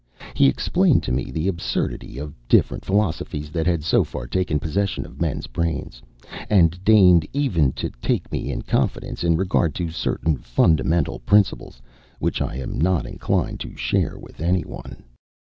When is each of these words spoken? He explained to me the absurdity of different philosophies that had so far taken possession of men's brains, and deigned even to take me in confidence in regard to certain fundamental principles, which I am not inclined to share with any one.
He 0.33 0.47
explained 0.47 1.03
to 1.03 1.11
me 1.11 1.29
the 1.29 1.47
absurdity 1.47 2.17
of 2.17 2.33
different 2.49 2.83
philosophies 2.83 3.51
that 3.51 3.67
had 3.67 3.83
so 3.83 4.03
far 4.03 4.25
taken 4.25 4.57
possession 4.59 5.05
of 5.05 5.21
men's 5.21 5.45
brains, 5.45 6.01
and 6.49 6.83
deigned 6.83 7.27
even 7.33 7.71
to 7.73 7.91
take 8.01 8.31
me 8.31 8.51
in 8.51 8.63
confidence 8.63 9.23
in 9.23 9.37
regard 9.37 9.75
to 9.75 9.91
certain 9.91 10.37
fundamental 10.37 11.19
principles, 11.19 11.83
which 12.17 12.41
I 12.41 12.55
am 12.55 12.79
not 12.81 13.05
inclined 13.05 13.59
to 13.59 13.75
share 13.77 14.17
with 14.17 14.41
any 14.41 14.63
one. 14.63 15.03